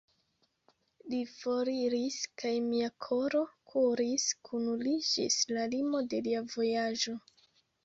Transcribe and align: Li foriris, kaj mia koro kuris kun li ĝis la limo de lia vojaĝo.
Li 1.13 1.17
foriris, 1.33 2.17
kaj 2.43 2.53
mia 2.71 2.89
koro 3.09 3.43
kuris 3.75 4.27
kun 4.49 4.67
li 4.87 4.97
ĝis 5.11 5.39
la 5.55 5.69
limo 5.77 6.05
de 6.15 6.25
lia 6.31 6.45
vojaĝo. 6.57 7.17